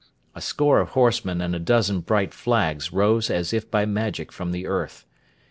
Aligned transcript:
A 0.33 0.41
score 0.41 0.79
of 0.79 0.89
horsemen 0.97 1.41
and 1.41 1.53
a 1.53 1.59
dozen 1.59 1.99
bright 2.01 2.33
flags 2.33 2.91
rose 2.91 3.29
as 3.29 3.53
if 3.53 3.69
by 3.69 3.85
magic 3.85 4.31
from 4.31 4.51
the 4.51 4.65
earth. 4.65 5.05